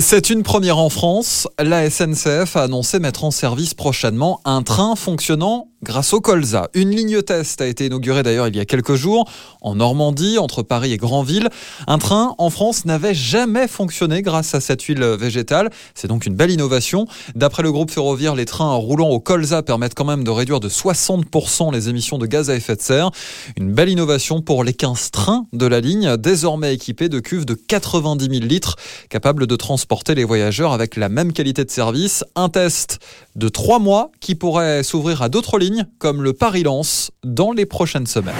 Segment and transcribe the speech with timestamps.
[0.00, 1.46] C'est une première en France.
[1.58, 6.68] La SNCF a annoncé mettre en service prochainement un train fonctionnant grâce au colza.
[6.74, 9.28] Une ligne test a été inaugurée d'ailleurs il y a quelques jours
[9.62, 11.48] en Normandie, entre Paris et Granville.
[11.86, 15.70] Un train en France n'avait jamais fonctionné grâce à cette huile végétale.
[15.94, 17.06] C'est donc une belle innovation.
[17.34, 20.68] D'après le groupe ferroviaire, les trains roulant au colza permettent quand même de réduire de
[20.68, 23.10] 60% les émissions de gaz à effet de serre.
[23.56, 27.54] Une belle innovation pour les 15 trains de la ligne, désormais équipés de cuves de
[27.54, 28.76] 90 000 litres,
[29.08, 32.24] capables de transporter les voyageurs avec la même qualité de service.
[32.36, 32.98] Un test
[33.36, 38.06] de trois mois qui pourrait s'ouvrir à d'autres lignes comme le Paris-Lens dans les prochaines
[38.06, 38.34] semaines.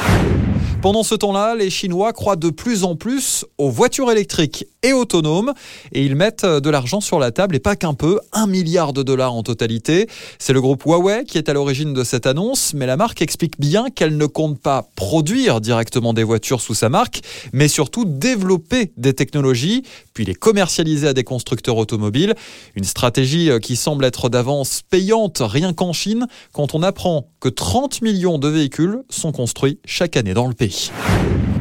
[0.82, 5.52] Pendant ce temps-là, les Chinois croient de plus en plus aux voitures électriques et autonomes
[5.92, 9.02] et ils mettent de l'argent sur la table et pas qu'un peu, un milliard de
[9.02, 10.08] dollars en totalité.
[10.38, 13.60] C'est le groupe Huawei qui est à l'origine de cette annonce, mais la marque explique
[13.60, 17.20] bien qu'elle ne compte pas produire directement des voitures sous sa marque,
[17.52, 19.82] mais surtout développer des technologies,
[20.14, 22.34] puis les commercialiser à des constructeurs automobiles.
[22.74, 28.00] Une stratégie qui semble être d'avance payante rien qu'en Chine quand on apprend que 30
[28.00, 30.69] millions de véhicules sont construits chaque année dans le pays.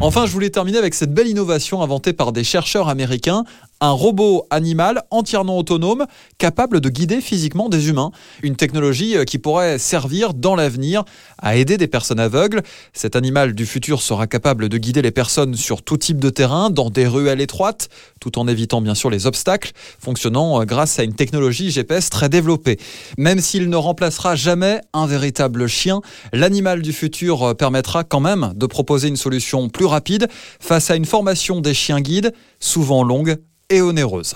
[0.01, 3.43] Enfin, je voulais terminer avec cette belle innovation inventée par des chercheurs américains,
[3.81, 6.05] un robot animal entièrement autonome
[6.37, 8.11] capable de guider physiquement des humains.
[8.43, 11.03] Une technologie euh, qui pourrait servir dans l'avenir
[11.37, 12.61] à aider des personnes aveugles.
[12.93, 16.69] Cet animal du futur sera capable de guider les personnes sur tout type de terrain,
[16.69, 21.03] dans des ruelles étroites, tout en évitant bien sûr les obstacles, fonctionnant euh, grâce à
[21.03, 22.77] une technologie GPS très développée.
[23.17, 26.01] Même s'il ne remplacera jamais un véritable chien,
[26.33, 30.27] l'animal du futur euh, permettra quand même de proposer une solution plus rapide
[30.59, 33.37] face à une formation des chiens guides, souvent longue
[33.69, 34.35] et onéreuse.